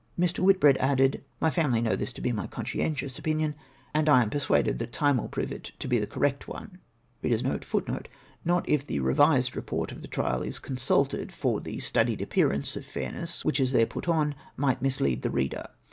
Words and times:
"Mr. 0.19 0.39
Whitbread 0.39 0.77
added,' 0.77 1.23
My 1.41 1.51
family 1.51 1.79
know 1.79 1.95
this 1.95 2.11
to 2.13 2.21
be 2.21 2.31
my 2.31 2.47
conscientious 2.47 3.19
opinion, 3.19 3.53
and 3.93 4.09
/ 4.09 4.09
am 4.09 4.31
persuaded 4.31 4.79
that 4.79 4.91
time 4.91 5.19
ivill 5.19 5.29
prove 5.29 5.51
it 5.51 5.73
to 5.77 5.87
be 5.87 5.99
the 5.99 6.07
correct 6.07 6.47
one 6.47 6.79
*;' 6.95 7.05
but, 7.21 7.29
in 7.29 7.45
any 7.45 7.59
case, 7.59 7.71
you 7.71 7.81
have 7.85 7.97
it 8.01 8.07
* 8.27 8.43
Not 8.43 8.67
if 8.67 8.87
the" 8.87 8.99
revised'''' 8.99 9.53
report 9.53 9.91
of 9.91 10.01
the 10.01 10.07
trial 10.07 10.41
is 10.41 10.57
consulted; 10.57 11.31
for 11.31 11.61
the 11.61 11.77
studied 11.77 12.19
appearance 12.19 12.75
of 12.75 12.83
fairness 12.83 13.45
which 13.45 13.59
is 13.59 13.73
there 13.73 13.85
put 13.85 14.07
on 14.07 14.33
might 14.57 14.81
mislead 14.81 15.21
the 15.21 15.29
reader. 15.29 15.67